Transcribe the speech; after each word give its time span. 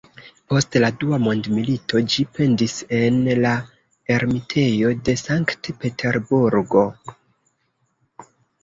Post 0.51 0.77
la 0.83 0.87
Dua 1.01 1.19
Mondmilito 1.25 2.01
ĝi 2.13 2.25
pendis 2.39 2.75
en 3.01 3.19
la 3.45 3.53
Ermitejo 4.17 4.95
je 4.97 5.17
Sankt-Peterburgo. 5.27 6.89